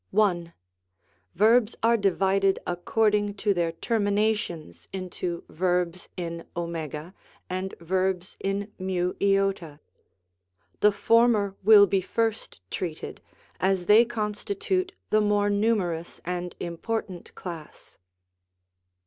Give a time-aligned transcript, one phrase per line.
[0.09, 0.51] 1.
[1.35, 7.13] Verbs are divided according to their termina tions into verbs in cj
[7.51, 9.79] and verbs in fii.
[10.79, 13.21] The former will be first treated,
[13.59, 17.99] as thev constitute the more numerous and important class.